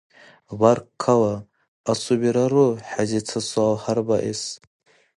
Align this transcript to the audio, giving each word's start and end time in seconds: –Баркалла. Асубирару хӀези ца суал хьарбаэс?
–Баркалла. 0.59 1.35
Асубирару 1.91 2.67
хӀези 2.89 3.19
ца 3.27 3.39
суал 3.49 3.73
хьарбаэс? 3.83 4.41